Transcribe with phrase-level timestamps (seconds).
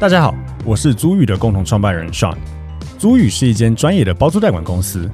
[0.00, 0.32] 大家好，
[0.64, 2.36] 我是租遇的共同创办人 Sean。
[3.00, 5.10] 租遇是一间专业的包租代管公司，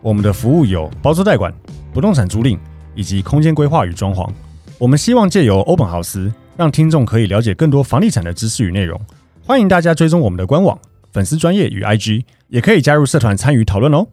[0.00, 1.52] 我们的服务有包租代管、
[1.92, 2.56] 不动产租赁
[2.94, 4.30] 以及空间规划与装潢。
[4.78, 9.00] 我们希望借由欧本豪斯，让听众可以了解更多房地产的知识与内容。
[9.44, 10.78] 欢迎大家追踪我们的官网、
[11.12, 14.06] 粉丝专业与 IG，也可以加入社团参与讨论哦。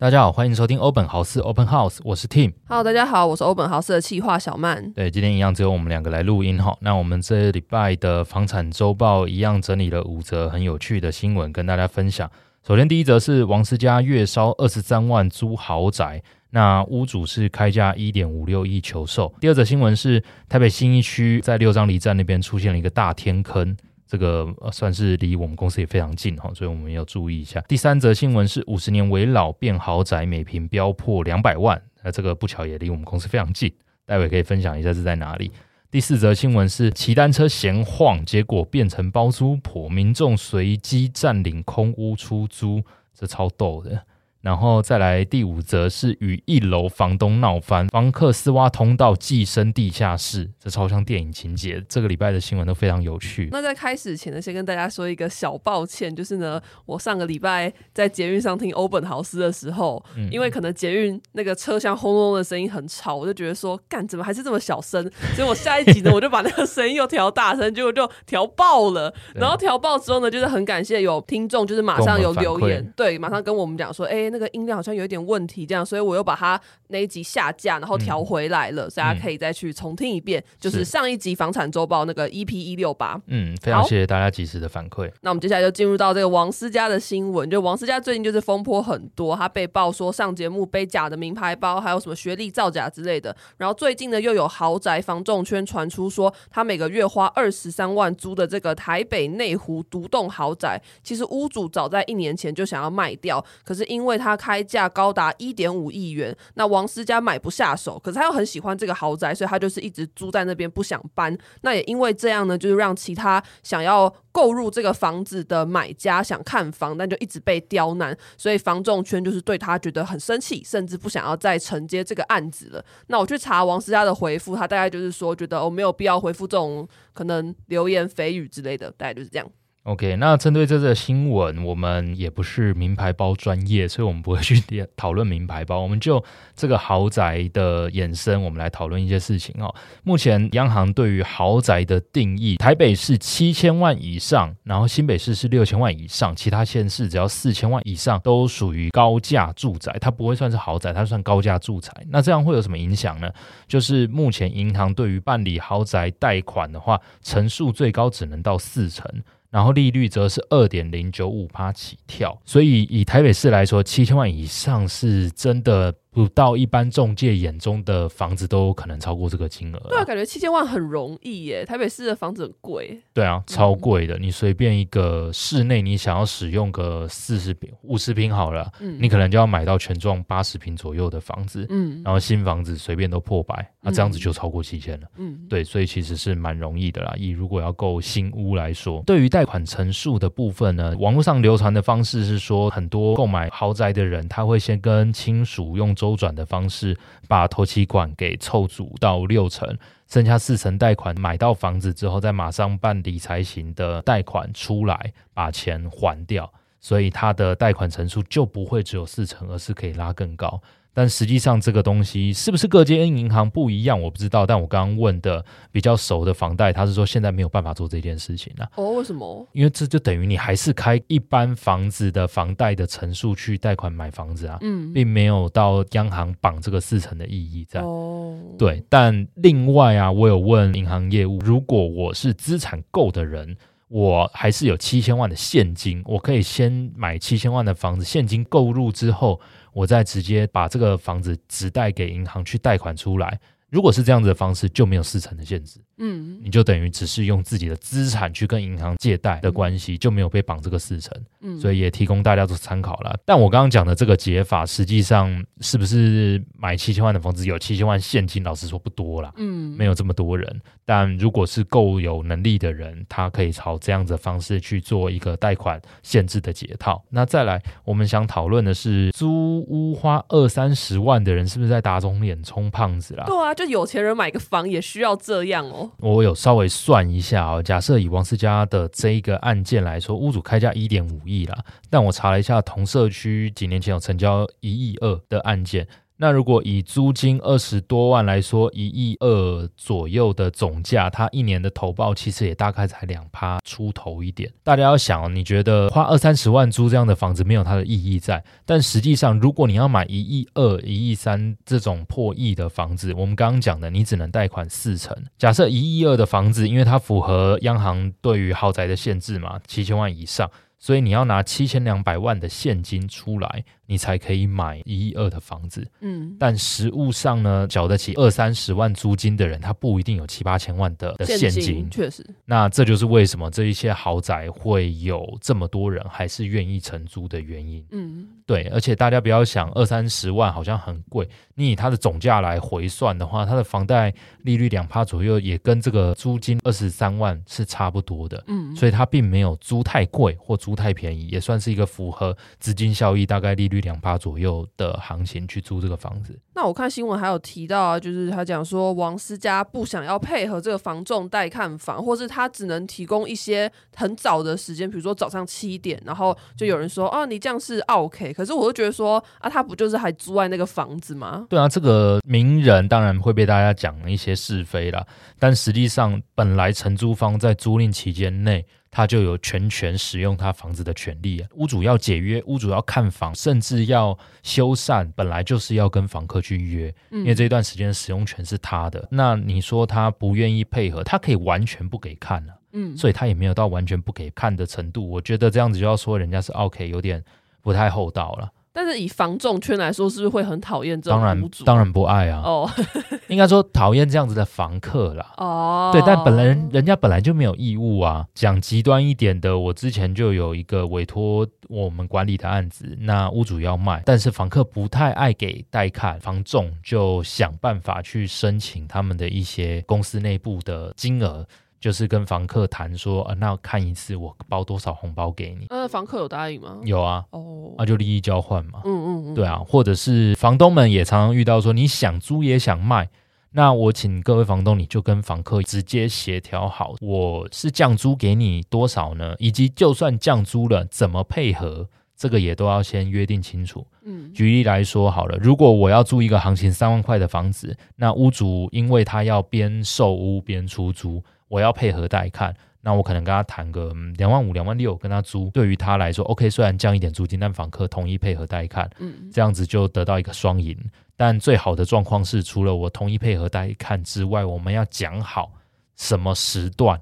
[0.00, 2.54] 大家好，欢迎收听欧本豪斯 Open House，我是 Tim。
[2.66, 4.90] Hello，大家好，我是欧本豪斯的企划小曼。
[4.94, 6.74] 对，今天一样只有我们两个来录音哈。
[6.80, 12.30] 那我们这礼拜的房产周报一样整理了五则很有趣的新闻跟大家分享。
[12.66, 19.30] 首先，第一则是王思佳月烧二十三万租豪宅，那屋主是开价一点五六亿求售。
[19.38, 23.76] 第二则新闻是台北新一区在六张犁站那边出现了一个大天坑。
[24.10, 27.60] 这个算是离我们公司也非常近哈，所以我们要注意一下。
[27.68, 33.72] 第三则新闻是五十年危老变豪宅，每平飙破两百万，那这个不巧也离我们公司非常近，
[34.04, 35.52] 待会可以分享一下是在哪里。
[35.92, 42.82] 第四则新闻是骑单车闲晃，结果变成包租婆，民众随机占领空屋出租，
[43.14, 44.04] 这超逗的。
[44.40, 51.84] 然后再来第五则是与一楼房东闹翻，房客私挖通道寄生地下室，这超像电影情节。
[51.88, 53.50] 这个礼拜的新闻都非常有趣。
[53.52, 65.02] 那在开始前呢，先跟大家说一个小抱歉，就是呢，我上个礼拜在捷运上听欧本豪斯的时候，嗯、因为可能捷运那个车厢轰隆隆的声音很吵，我就觉得说，干怎么还是这么小声？
[65.34, 69.12] 所以我下一集呢，我就把那个声音又调大声， 结果就调爆了。
[69.34, 74.29] 然后调爆之后呢，就是很感谢有听众，就是马上有留言，对，马上跟我们讲说，哎。
[74.30, 83.20] 那个音量好像有一点问题，这样，所以我又把它那一集下架，然后调回来了，嗯、所以大家可以再去重听一遍，嗯、就是上一集房产周报那个 EP 一六八。
[83.26, 85.10] 嗯，非常谢谢大家及时的反馈。
[85.20, 93.34] 那我们接下来就进入到这个王思佳的新闻，就王思佳最近就是风波很多，她被曝说上节目背假的名牌包，还有什么学历造假之类的。
[93.56, 111.36] 然后最近呢，又有豪宅房仲圈传出说，他每个月花二十三万租的这个台北内湖独栋豪宅，其实屋主早在一年前就想要卖掉，可是因为他开价高达一点五亿元，那王思佳买不下手，可是他又很喜欢这个豪宅，所以他就是一直租在那边不想搬。
[111.62, 122.84] 那也因为这样呢，就是让其他想要购入这个房子的买家想看房，但就一直被刁难，所以房仲圈就是对他觉得很生气，甚至不想要再承接这个案子了。
[123.06, 129.50] 那我去查王思佳的回复，他大概就是说觉得我、没有必要回复这种可能流言蜚语之类的，大概就是这样。
[129.84, 134.62] OK，那针对这则新闻，我们也不是名牌包专业，所以我们不会去
[134.94, 135.80] 讨论名牌包。
[135.82, 136.22] 我们就
[136.54, 139.74] 这个豪宅的衍生，我们来讨论一些事情哦。
[140.04, 151.90] 目前央行对于豪宅的定义，台北市七千万以上，然后新北市是六千万以上，其他县市只要四千万以上都属于高价住宅，它不会算是豪宅，它算高价住宅。
[152.10, 153.32] 那这样会有什么影响呢？
[153.66, 159.10] 就是目前银行对于办理豪宅贷款的话，成数最高只能到四成。
[159.50, 165.94] 然后利率则是二点零九五趴起跳，所以以台北市来说，七千万以上是真的。
[166.12, 169.78] 不到一般中介眼中的房子都可能超过这个金额。
[169.88, 171.64] 对啊，感觉七千万很容易耶。
[171.64, 173.00] 台北市的房子很贵。
[173.14, 174.18] 对啊，超贵的。
[174.18, 181.64] 嗯、你随便一个室内，你想要使用个四十平、五十平好了，嗯、你可能就要买到全幢八十平左右的房子。
[181.70, 185.06] 嗯，然后新房子随便都破百，那、嗯啊、这样子就超过七千了。
[185.16, 187.14] 嗯，对，所以其实是蛮容易的啦。
[187.16, 195.94] 以如果要购新屋来说，对于贷款成数的部分呢，网络上流传的方式是说，很多购买豪宅的人他会先跟亲属用。
[196.00, 196.96] 周转的方式，
[197.28, 199.76] 把头期款给凑足到六成，
[200.08, 206.50] 剩下四成贷款买到房子之后，再马上办理财型的贷款出来，把钱还掉，
[206.80, 210.62] 所以他的贷款成数就不会只有四成，而是可以拉更高。
[211.00, 214.44] 但实际上这个东西是不是各间银行不一样，我不知道。
[214.44, 215.42] 但我刚刚问的
[215.72, 218.70] 比较熟的房贷，他是说现在没有办法做这件事情了。
[218.76, 219.48] 哦，为什么？
[219.52, 227.80] 因为这就等于你还是开一般房子的房贷的层数去贷款买房子啊，嗯，并没有到央行绑这个四成的意义在。
[227.80, 228.84] 哦，对。
[228.90, 233.56] 但另外啊，我有问银行业务，如果我是资产够的人。
[233.90, 239.40] 我还是有七千万的现金，我可以先买七千万的房子，现金购入之后，
[239.72, 243.40] 我再直接把这个房子直贷给银行去贷款出来。
[243.68, 245.80] 如果是这样子的方式，就没有四成的限制。
[246.00, 251.16] 嗯，你就等于只是用自己的资产去跟银行借贷的关系，就没有被绑这个四成。
[251.42, 253.16] 嗯，所以也提供大家做参考了。
[253.24, 258.42] 但我刚刚讲的这个解法，实际上是不是买七千万的房子有七千万现金？
[258.42, 259.32] 老实说不多啦。
[259.36, 260.60] 嗯，没有这么多人。
[260.86, 267.04] 但如果是够有能力的人，他可以朝这样子的方式去做一个贷款限制的解套。
[267.10, 273.24] 那再来，我们想讨论的是，租屋花二三十万的人，是不是在打肿脸充胖子啦？
[273.26, 273.54] 对啊。
[273.54, 275.89] 就有钱人买个房也需要这样哦。
[275.98, 281.58] 我有稍微算一下哦，假设以王思佳的这一个案件来说，屋主开价一点五亿啦，
[281.88, 285.86] 但我查了一下同社区几年前有成交一亿二的案件。
[286.22, 294.52] 那如果以租金二十多万来说，一亿二左右的总价，它一年的投报其实也大概才两趴出头一点。
[294.62, 305.16] 大家要想，你觉得花二三十万租这样的房子没有它的意义在，但实际上，如果你要买一亿二、一亿三这种破亿的房子，我们刚刚讲的，你只能贷款四成。
[305.38, 313.64] 假设一亿二的房子，因为它符合央行对于豪宅的限制嘛，七千万以上，所以你要拿七千两百万的现金出来。
[313.90, 322.24] 你才可以买一亿二的房子，嗯，但实物上呢，缴得起二三十万租金的人，他不一定有七八千万的的现金，确实。
[322.44, 328.68] 那这就是为什么这一些豪宅会有这么多人还是愿意承租的原因，嗯，对。
[328.68, 343.79] 而且大家不要想二三十万好像很贵，你以它的总价来回算的话，它的房贷利率两趴左右，也跟这个租金二十三万是差不多的，嗯，所以它并没有租太贵或租太便宜，也算是一个符合资金效益，大概利率。
[343.80, 346.38] 两趴左右的行情去租这个房子。
[346.54, 358.32] 那我看新闻还有提到啊，就是他讲说王思佳不想要配合这个房仲带看房，或是他只能提供一些很早的时间，比如说早上七点，然后就有人说啊，你这样是 OK。
[358.32, 361.46] 可是我就觉得说啊，他不就是还租在那个房子吗？
[361.48, 365.06] 对啊，这个名人当然会被大家讲一些是非啦，
[365.38, 368.66] 但实际上本来承租方在租赁期间内。
[368.90, 371.48] 他就有全权使用他房子的权利啊！
[371.54, 379.06] 屋主要解约，屋主要看房，甚至要修缮，本来就是要跟房客去约，因为这段时间的使用权是他的。
[379.10, 385.08] 那你说他不愿意配合，他可以完全不给看了，嗯，所以他也没有到完全不给看的程度。
[385.08, 387.22] 我觉得这样子就要说人家是 OK，有点
[387.62, 388.50] 不太厚道了。
[388.72, 391.18] 但是以房仲圈来说，是不是会很讨厌这种？
[391.18, 392.40] 当然，当然不爱啊。
[392.44, 392.70] 哦，
[393.28, 395.32] 应该说讨厌这样子的房客啦。
[395.38, 398.26] 哦，对，但本来人家本来就没有义务啊。
[398.34, 411.44] 讲极端一点的，我之前就有一个委托我们管理的案子，那屋主要卖，但是房客不太爱给带看，房仲就想办法去申请他们的一些公司内部的金额。
[411.80, 415.66] 就是跟房客谈说，呃，那看一次我包多少红包给你？
[415.70, 416.78] 呃，房客有答应吗？
[416.84, 418.82] 有啊，哦，那就利益交换嘛。
[418.84, 423.08] 嗯嗯嗯，对啊，或者是房东们也常常遇到说，你想租也想卖，
[423.52, 429.34] 那我请各位房东，你就跟房客直接协调好，我是降租给你多少呢？
[429.38, 431.88] 以及就算降租了，怎么配合？
[432.14, 433.86] 这个也都要先约定清楚。
[434.04, 441.22] 嗯，举例来说好了，如果我要租一个行情三万块的房子，那屋主因为他要边售屋边出租。
[441.50, 445.50] 我要配合带看，那我可能跟他谈个两万五、两万六，跟他租。
[445.50, 450.78] 对于他来说，OK，虽然降一点租金，但房客同意配合带看，嗯，这样子就得到一个双赢。
[451.16, 455.52] 但最好的状况是，除了我同意配合带看之外，我们要讲好
[455.96, 456.98] 什么时段、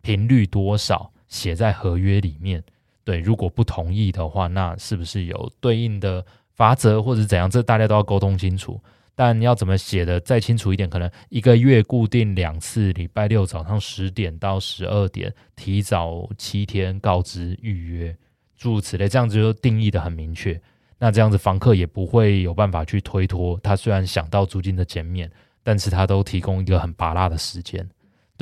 [0.00, 2.60] 频率多少，写在合约里面。
[3.04, 7.48] 对，如果不同意的话，那是不是有对应的罚则或者怎样？
[7.48, 8.80] 这大家都要沟通清楚。
[9.14, 10.88] 但要怎么写的再清楚一点？
[10.88, 18.16] 可能一个月固定两次，礼拜六早上十点到十二点，提早七天告知预约，
[18.56, 20.60] 诸如此类，这样子就定义的很明确。
[20.98, 23.58] 那这样子房客也不会有办法去推脱。
[23.62, 25.30] 他虽然想到租金的减免，
[25.62, 27.88] 但是他都提供一个很拔辣的时间。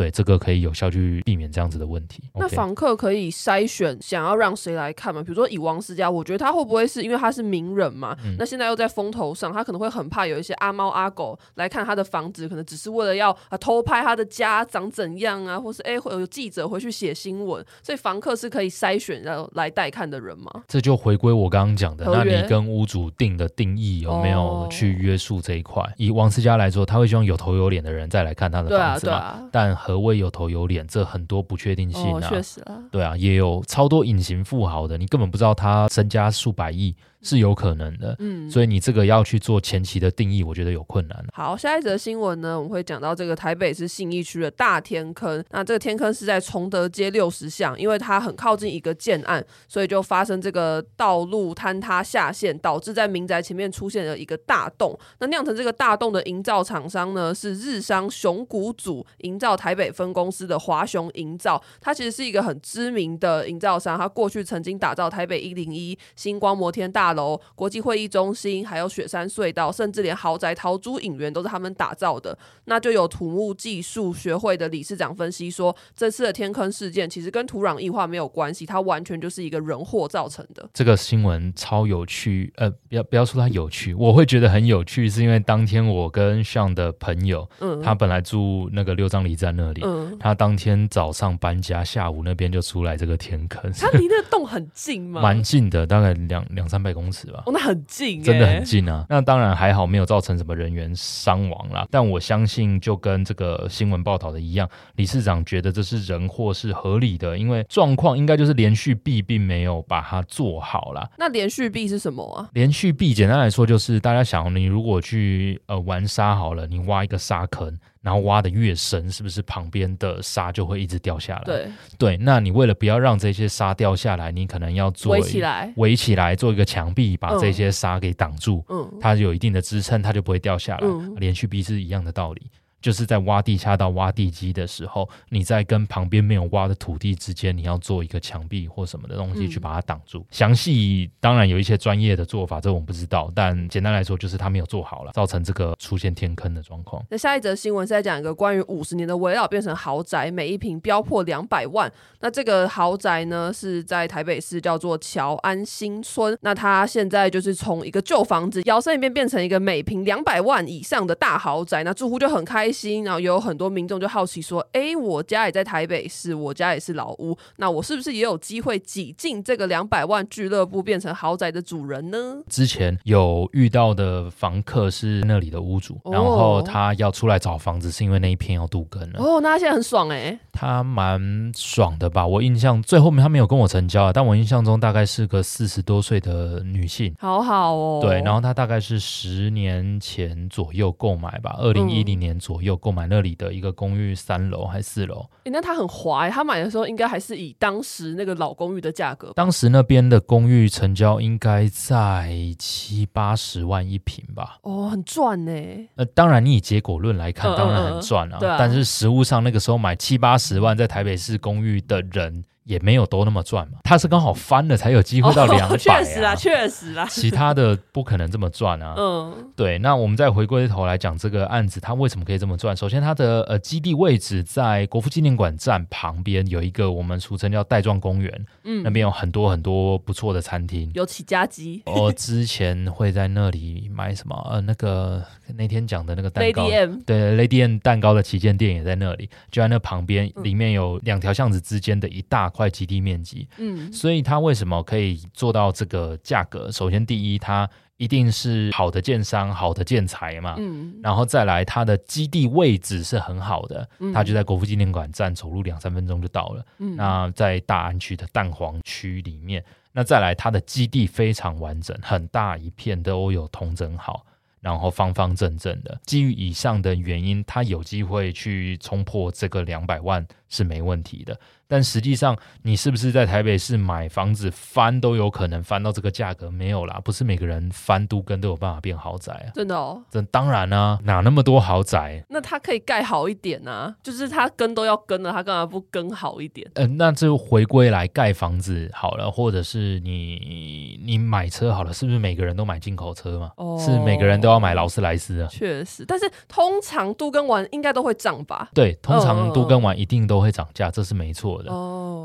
[0.00, 2.22] 对，这个可以有效去避免这样子的问题。
[2.34, 5.22] 那房客可以筛选想要让谁来看吗？
[5.22, 8.16] 比如说以王思佳，我觉得他会不会是因为他是名人嘛？
[8.24, 20.50] 嗯那现在又在风头上，他可能会很怕有一些阿猫阿狗来看他的房子，可能只是为了要啊偷拍他的家长怎样啊，或是哎会有记者回去写新闻，所以房客是可以筛选要来带看的人吗？
[20.66, 25.84] 这就回归我刚刚讲的，那你跟屋主定的定义有没有哦去约束这一块？
[25.98, 29.12] 以王思佳来说，他会希望有头有脸的人再来看他的房子嘛？
[29.12, 30.86] 对啊，但何谓有头有脸？
[30.86, 32.28] 这很多不确定性哦，啊。
[32.28, 32.78] 确实啊。
[32.90, 38.14] 对啊，也有超多隐形富豪的，你根本不知道他身家数百亿是有可能的。
[38.18, 41.24] 嗯，所以你这个要去做前期的定义，我觉得有困难。
[41.32, 45.42] 好，下一则新闻呢，我们会讲到这个台北市信义区的大天坑。
[45.50, 54.98] 那这个天坑是在崇德街六十巷，因为它很靠近一个建案，所以就发生这个道路坍塌下陷，导致在民宅前面出现了一个大洞。
[55.18, 61.62] 那酿成这个大洞的营造厂商呢，是日商熊谷组营造台北分公司的华雄营造。
[61.80, 72.36] 它其实是一个很知名的营造商，它过去曾经打造台北一零一、星光摩天大楼、国际会议中心，还有雪山隧道，甚至连豪宅陶朱影园都是他们打造的。
[72.64, 80.68] 那就有土木技术学会的理事长分析说，这次的天坑事件其实跟土壤异化没有关系，它完全就是一个人祸造成的。
[80.72, 95.20] 这个新闻超有趣，呃，不要不要说它有趣，我会觉得很有趣，是因为当天我跟 Sean 的朋友，嗯，他本来住那个六张犁站那里，嗯，他当天早上搬家，下午那边就出来这个天坑，他离那个洞很近吗？
[95.22, 97.44] 蛮近的，大概两两三百公尺吧。
[97.46, 99.06] 哦，那很近、欸，真的很近啊！
[99.08, 101.86] 那当然还好，没有造成什么人员伤亡啦。
[101.88, 111.08] 但我相信，就跟这个新闻报道的一样，理事长觉得这是人祸是合理的，因为状况应该就是连续壁并没有把它做好啦。
[111.16, 112.48] 那连续壁是什么啊？
[112.54, 121.44] 连续壁简单来说就是，大家想，你如果去呃玩沙好了，你挖一个沙坑，然后挖的越深，是不是旁边的沙就会一直掉下来？
[121.44, 128.64] 对，对，那你为了不要让这些沙掉下来，你可能要做围起来，围起来做一个墙壁，把这些沙给挡住。
[128.68, 130.86] 嗯，它有一定的支撑，它就不会掉下来。
[130.86, 140.26] 嗯连续壁是一样的道理，就是在挖地下道、挖地基的时候，你在跟旁边没有挖的土地之间，你要做一个墙壁或什么的东西去把它挡住。
[140.30, 147.04] 详细当然有一些专业的做法，这我们不知道，但简单来说就是他没有做好了，造成这个出现天坑的状况。
[147.10, 151.90] 那下一则新闻是在讲一个关于五十年的围绕变成豪宅，每一平标破两百万。
[152.20, 156.36] 那这个豪宅呢是在台北市叫做乔安新村。
[156.42, 161.82] 那它现在就是从一个旧房子摇身一变变成一个每平两百万以上的大豪宅。
[161.82, 179.20] 那住户就很开心，然后也有很多民众就好奇说：“哎，我家也在台北市，我家也是老屋，那我是不是也有机会挤进这个两百万俱乐部，变成豪宅的主人呢？”之前有遇到的房客是那里的屋主，哦然后他要出来找房子，是因为那一片要都更了。
[179.20, 182.26] 哦，那他现在很爽哎、他蛮爽的吧？
[182.26, 187.14] 我印象最后面他没有跟我成交啊，但我印象中大概是个四十多岁的女性。
[187.18, 188.00] 好好哦。
[188.02, 195.26] 对，然后他大概是十年前左右购买吧，二零一零年左右购买那里的一个公寓三楼还是四楼。
[195.44, 199.32] 欸、那他很滑、欸，他买的时候应该还是以当时那个老公寓的价格吧。
[199.36, 204.58] 当时那边的公寓成交应该在七八十万一平吧。
[204.62, 205.88] 哦，很赚呢、欸。
[205.96, 208.36] 呃，当然你以结果论来看，嗯当然很赚啊。
[208.36, 213.78] 嗯嗯对啊但是实物上那个时候买七八十万在台北市公寓的人也没有都那么赚嘛。
[213.84, 215.76] 他是刚好翻了才有机会到两百、啊。
[215.76, 217.06] 确、 哦、实啊， 确实啊。
[217.10, 218.94] 其他的不可能这么赚啊。
[218.96, 219.78] 嗯，对。
[219.78, 222.76] 那我们再回归头来讲这个案子，它为什么可以这么赚？
[222.76, 231.82] 首先，它的呃基地位置在国父纪念馆站旁边，有一个我们俗称叫带状公园，嗯，那边有很多很多不错的餐厅，有起家鸡。
[231.86, 234.36] 我之前会在那里买什么？
[234.50, 235.24] 呃，那个
[235.56, 243.48] 那天讲的那个蛋糕 Lady M，对，Lady M 蛋糕的旗舰店也在那里，就在那旁边，嗯里面有两条巷子之间的一大块基地面积。
[243.56, 246.70] 嗯，所以它为什么可以做到这个价格？
[246.70, 250.54] 首先，第一，它一定是好的建商、好的建材嘛。
[250.58, 256.66] 嗯，然后再来，它的基地位置是很好的，嗯它就在国父纪念馆站，走路两三分钟就到了。
[256.78, 264.24] 嗯，那在大安区的蛋黄区里面，那再来，它的基地非常完整，很大一片都有统整好，
[264.60, 266.00] 然后方方正正的。
[266.06, 271.38] 基于以上的原因，它有机会去冲破这个两百万是没问题的。
[271.66, 276.50] 但实际上，你是不是在台北市买房子翻都有可能翻到这个价格？
[276.50, 279.54] 没有啦，不是每个人翻都跟都有办法变豪宅啊。
[279.54, 282.24] 真的哦，这当然啊，哪那么多豪宅？
[282.28, 286.68] 那他可以盖好一点啊，就是他跟都要跟了，他干嘛不跟好一点？
[286.74, 293.52] 嗯、呃，那就回归来盖房子好了，或者是你你买车好了，是不是每个人都买进口车嘛？
[293.58, 295.46] 哦，是每个人都要买劳斯莱斯啊？
[295.48, 298.68] 确实，但是通常都跟完应该都会涨吧？
[298.74, 301.62] 对，通常都跟完一定都会涨价，这是没错。
[301.62, 301.70] 的，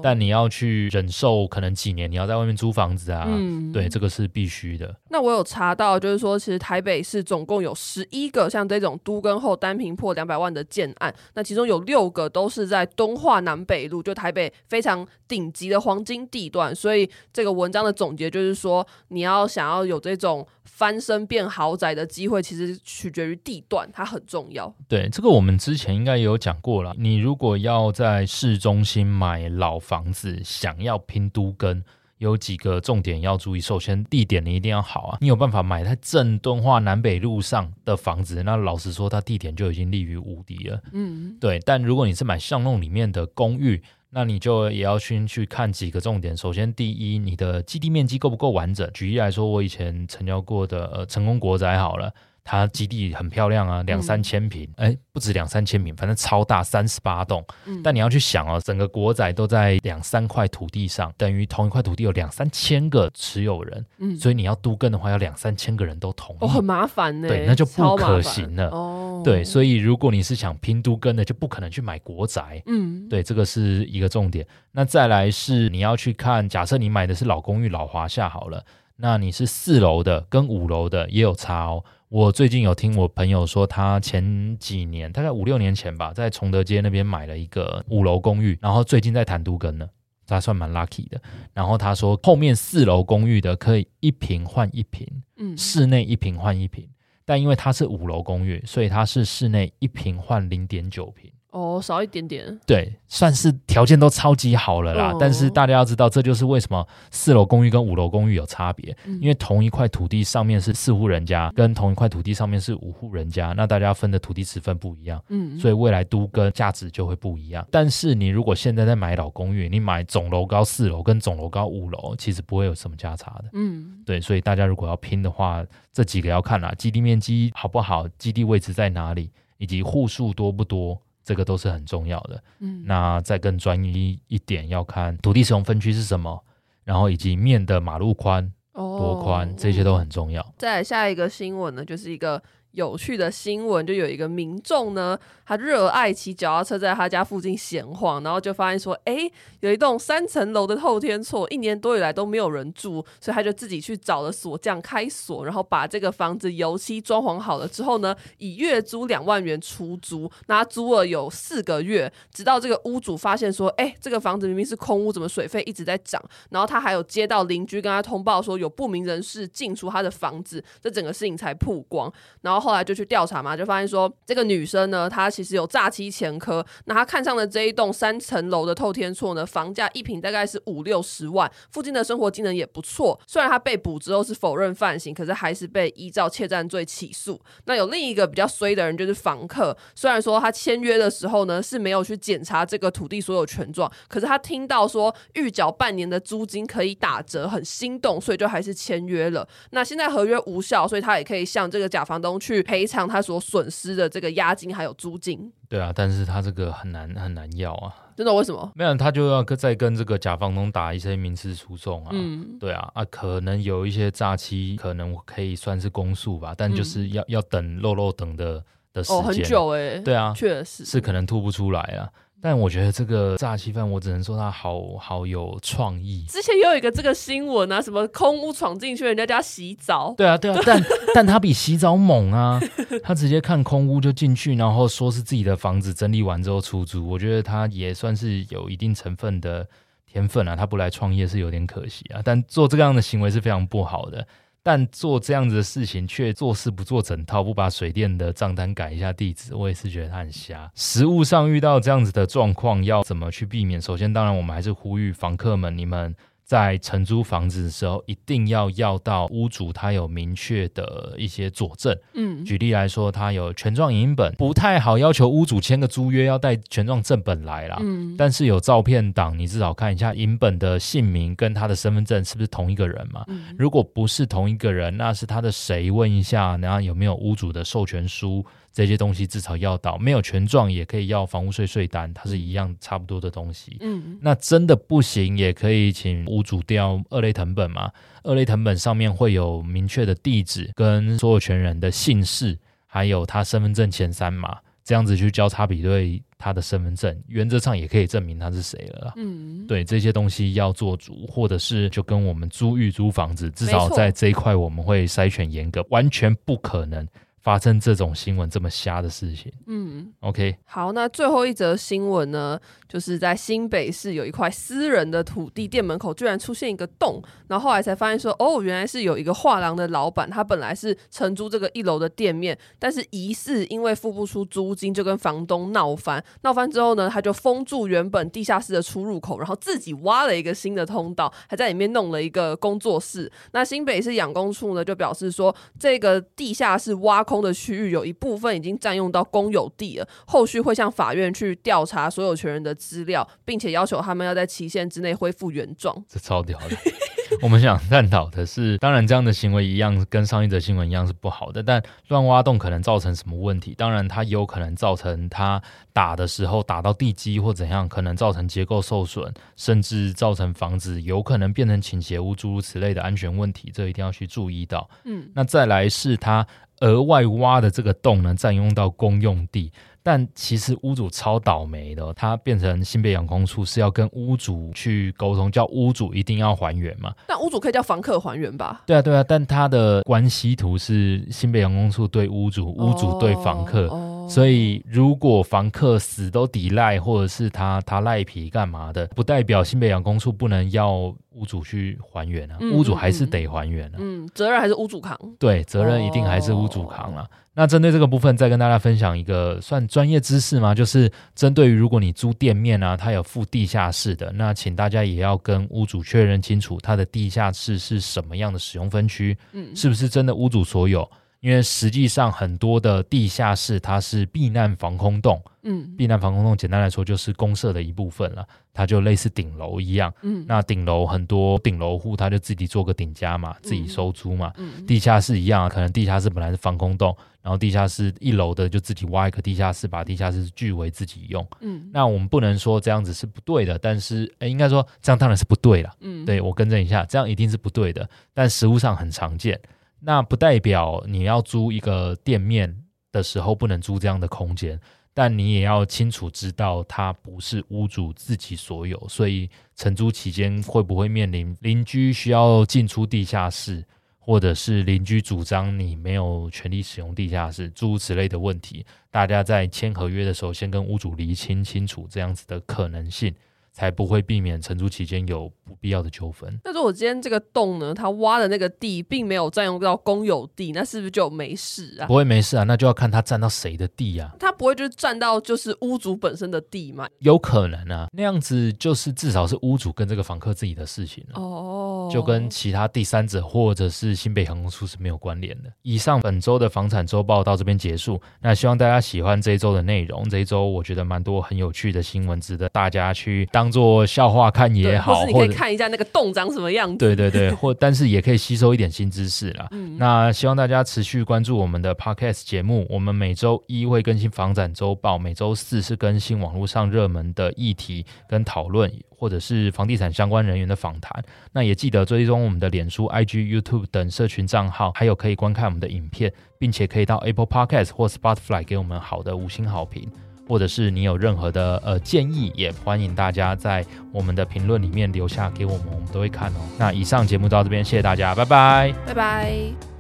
[0.01, 4.95] 但你要去忍受可能几年，你要在外面租房子啊，嗯，对，这个是必须的。
[5.09, 16.73] 那我有查到，就是说，其实台北市总共有十一个像这种都跟后单坪破两百万的建案，那其中有六个都是在东化南北路，就台北非常顶级的黄金地段。
[16.75, 24.73] 所以这个文章的总结就是说，你要想要有这种翻身变豪宅的机会，其实取决于地段，它很重要。
[24.87, 26.93] 对，这个我们之前应该也有讲过了。
[26.97, 31.83] 你如果要在市中心买老房子，想要拼都更，
[32.17, 33.59] 有几个重点要注意。
[33.61, 40.81] 首先，地点你一定要好啊，你有办法买在正敦化南北路上的房子，那老实说，它地点就已经立于无敌了。
[40.91, 41.59] 嗯，对。
[41.63, 46.35] 但如果你是买巷弄里面的公寓，那你就也要先去看几个重点。
[46.35, 48.89] 首先，第一，你的基地面积够不够完整？
[48.93, 52.11] 举例来说，我以前成交过的呃成功国宅好了。
[52.47, 57.43] 它基地很漂亮啊，两三千平，哎、嗯欸，不止两三千平，反正超大，三十八栋。
[57.65, 67.27] 嗯、但你要去想哦，整个国宅都在两三块土地上，等于同一块土地有两三千个持有人，嗯，所以你要都更的话，要两三千个人都同意，哦，很麻烦呢。
[67.27, 68.69] 对，那就不可行了。
[68.69, 72.61] 哦，对，所以如果你是想拼都更的，就不可能去买国宅。
[72.67, 74.45] 嗯，对，这个是一个重点。
[74.71, 78.63] 那再来是你要去看，假设你买的是老公寓、老华夏好了，
[78.97, 81.83] 那你是四楼的跟五楼的也有差哦。
[82.09, 89.89] 我最近有听我朋友说，他前几年大概五六年前吧，在崇德街那边买了一个五楼公寓，然后最近在谈都更呢，
[90.27, 91.19] 他算蛮 lucky 的。
[91.53, 95.07] 然后他说，后面四楼公寓的可以一平换一平，
[95.37, 96.87] 嗯，室内一平换一平，
[97.25, 101.31] 但因为它是五楼公寓，所以它是室内一平换零点九坪。
[101.55, 105.13] 哦，少一点点，对，算是条件都超级好了啦。
[105.13, 117.65] 哦、但是大家要知道，这就是为什么四楼公寓跟五楼公寓有差别，嗯、因为同一块土地上面是四户人家，跟同一块土地上面是五户人家，那大家分的土地尺分不一样，嗯，所以未来都跟价值就会不一样。
[117.71, 130.99] 但是你如果现在在买老公寓，你买总楼高四楼跟总楼高五楼，其实不会有什么价差的，嗯，对，所以大家如果要拼的话，这几个要看啦，基地面积好不好，基地位置在哪里，以及户数多不多。
[131.25, 132.41] 这个都是很重要的。
[132.59, 136.41] 嗯，那再更专一一点，要看土地使用分区是什么，
[136.85, 140.53] 然后以及面的马路宽多宽，哦、这些都很重要。
[140.57, 142.41] 再来下一个新闻呢，就是一个。
[142.75, 149.29] 有趣的新闻，就有一个民众呢，他热爱骑脚踏车在他家附近闲晃，然后就发现说，哎，
[149.61, 166.21] 有一栋三层楼的透天厝，一年多以来都没有人住，所以他就自己去找了锁匠开锁，然后把这个房子油漆装潢好了之后呢，以月租两万元出租，那他租了有四个月，直到这个屋主发现说，哎，这个房子明明是空屋，怎么水费一直在涨？
[166.49, 172.11] 然后他还有接到邻居跟他通报说，有不明人士进出他的房子，这整个事情才曝光，
[172.41, 172.64] 然后。
[172.65, 176.65] 后来就去调查嘛，就发现说这个女生呢，她其实有诈欺前科。
[176.85, 183.19] 那她看上的这一栋三层楼的透天厝呢，房价一坪大概是五六十万，附近的生活机能也不错。
[183.27, 187.39] 虽然她被捕之后是否认犯行，可是还是被依照窃占罪起诉。
[187.65, 199.47] 那有另一个比较衰的人就是房客，虽然说他签约的时候呢是没有去检查这个土地所有权状，可是他听到说预缴半年的租金可以打折，很心动，所以就还是签约了。
[199.69, 202.54] 那现在合约无效，所以他也可以向这个假房东去。
[202.55, 205.51] 去赔偿他所损失的这个押金还有租金。
[205.67, 207.93] 对啊，但是他这个很难很难要啊。
[208.15, 208.33] 真的？
[208.33, 208.71] 为什么？
[208.75, 212.11] 没有，他就要再跟这个甲房东打一些民事诉讼啊。
[212.13, 218.63] 嗯，对啊，啊，可能有一些诈欺，可能可以算是公诉吧，但就是要、嗯、要等漏漏等的
[218.93, 219.99] 的时间、哦、很久哎、欸。
[219.99, 222.09] 对啊，确实是可能吐不出来啊。
[222.45, 226.23] 但我觉得这个诈欺犯，我只能说他好好有创意。
[226.29, 230.13] 之前又有一个这个新闻啊，什么空屋闯进去人家家洗澡。
[230.15, 230.83] 对啊，对啊， 但
[231.15, 232.61] 但他比洗澡猛啊！
[233.01, 237.09] 他直接看空屋就进去，然后说是自己的房子，整理完之后出租。
[237.09, 239.67] 我觉得他也算是有一定成分的
[240.05, 240.55] 天分啊。
[240.55, 244.27] 他不来创业是有点可惜啊，但做这个样的行为是非常不好的。
[244.67, 250.71] 但做这样子的事情，却做事不做整套，不把水电的账单改一下地址，我也是觉得他很瞎。
[250.73, 253.79] 实物上遇到这样子的状况，要怎么去避免？
[253.79, 256.15] 首先，当然我们还是呼吁房客们，你们
[256.45, 261.97] 在承租房子的时候，一定要要到屋主他有明确的一些佐证。
[262.13, 267.77] 嗯，举例来说，他有权状影印本，不太好要求屋主签个租约要带权状正本来啦。
[267.81, 273.25] 嗯，但是有照片档，你至少看一下影本的姓名跟他的身份证是不是同一个人嘛？
[273.27, 275.89] 嗯，如果不是同一个人，那是他的谁？
[275.89, 278.45] 问一下，然后有没有屋主的授权书？
[278.75, 283.77] 这些东西至少要到，没有权状也可以要房屋税税单，它是一样差不多的东西。
[283.79, 287.89] 嗯，那真的不行，也可以请屋主调二类藤本嘛。
[288.23, 299.13] 二类藤本上面会有明确的地址跟所有权人的姓氏，还有他身份证前三码，这样子去交叉比对他的身份证，原则上也可以证明他是谁了。
[299.15, 307.07] 嗯，对，这些东西要做足，或者是就跟我们租寓租房子，至少在这一块我们会筛选严格，完全不可能。
[307.45, 333.31] 发生这种新闻这么瞎的事情，嗯，OK，好，那最后一则新闻呢，就是在新北市有一块私人的土地，店门口居然出现一个洞，然后后来才发现说，哦，原来是有一个画廊的老板，他本来是承租这个一楼的店面，但是疑似因为付不出租金，就跟房东闹翻，闹翻之后呢，他就封住原本地下室的出入口，然后自己挖了一个新的通道，还在里面弄了一个工作室。
[333.51, 337.34] 那新北市养工处呢，就表示说，这个地下室挖空。
[337.35, 345.93] 空的区域有一部分已经占用到公有地了，后续会向法院去调查所有权人的资料，并且要求他们要在期限之内恢复原状。
[346.07, 346.75] 这超屌的！
[347.41, 353.73] 我们想探讨的是，当然这样的行为一样跟上一则新闻一样是不好的，但乱挖洞可能造成什么问题？
[353.75, 364.87] 当然，它有可能造成它打的时候打到地基或怎样，可能造成结构受损，甚至造成房子有可能变成倾斜屋诸如此类的安全问题，这一定要去注意到。
[365.03, 366.45] 嗯，那再来是它。
[366.81, 369.71] 额外挖的这个洞呢，占用到公用地，
[370.03, 377.13] 但其实屋主超倒霉的，他变成新北养工处是要跟屋主去沟通，叫屋主一定要还原嘛。
[377.27, 378.81] 但屋主可以叫房客还原吧？
[378.85, 383.87] 对啊，对啊，但他的关系图是新北养工处对屋主，屋主对房客。
[383.87, 393.97] 哦哦所以，如果房客死都抵赖，或者是他他赖皮干嘛的，不代表新北养工处不能要屋主去还原啊，嗯、屋主还是得还原啊。
[393.99, 395.17] 嗯，责任还是屋主扛。
[395.39, 397.21] 对，责任一定还是屋主扛了。
[397.23, 400.73] 哦、那针对这个部分，再跟大家分享一个算专业知识吗？
[400.73, 411.09] 就是针对于如果你租店面啊，它有附地下室的，那请大家也要跟屋主确认清楚，它的地下室是什么样的使用分区，嗯，是不是真的屋主所有？
[411.45, 439.61] 因为实际上很多的地下室它是避难防空洞，嗯，避难防空洞简单来说就是公社的一部分了，它就类似顶楼一样，嗯，那顶楼很多顶楼户他就自己做个顶家嘛，自己收租嘛，嗯，地下室一样，可能地下室本来是防空洞，然后地下室一楼的就自己挖一个地下室，把地下室据为自己用，嗯，那我们不能说这样子是不对的，但是诶应该说这样当然是不对了，嗯，对，我更正一下，这样一定是不对的，但实务上很常见。
[440.07, 442.71] 那不代表你要租一个店面
[443.11, 444.79] 的时候不能租这样的空间，
[445.15, 453.83] 但你也要清楚知道它不是屋主自己所有，所以承租期间会不会面临邻居需要进出地下室，
[454.19, 463.33] 或者是邻居主张你没有权利使用地下室，诸如此类的问题，大家在签合约的时候先跟屋主厘清清楚这样子的可能性。
[463.75, 466.57] 才不会避免承租期间有不必要的纠纷。
[466.63, 472.07] 那如果今天这个洞呢，他挖的那个地并没有占用到公有地，那是不是就没事啊？
[472.07, 474.33] 不会没事啊，那就要看他占到谁的地啊。
[474.39, 477.05] 他不会就是占到就是屋主本身的地吗？
[477.19, 485.69] 有可能啊，那样子就是至少是屋主跟这个房客自己的事情了哦，就跟其他第三者或者是新北航空处是没有关联的。
[485.81, 490.23] 以上本周的房产周报到这边结束，那希望大家喜欢这一周的内容。
[490.29, 493.64] 这一周我觉得蛮多很有趣的新闻，值得大家去当。
[493.65, 496.97] 当做笑话看也好，或是你可以看一下那个洞长什么样子。
[496.97, 499.67] 对对对， 或但是也可以吸收一点新知识啦。
[499.71, 502.85] 嗯，那希望大家持续关注我们的 Podcast 节目。
[502.91, 511.23] 我们每周一会更新房展周报，每周四是更新网络上热门的议题跟讨论，或者是房地产相关人员的访谈。
[511.51, 520.07] 那也记得追踪我们的脸书、IG、YouTube 等社群账号，还有可以观看我们的影片，并且可以到 Apple Podcast 或 Spotify 给我们好的五星好评。
[520.47, 526.59] 或者是你有任何的呃建议，也欢迎大家在我们的评论里面留下给我们，我们都会看哦。
[526.77, 529.94] 那以上节目到这边，谢谢大家，拜拜，拜拜。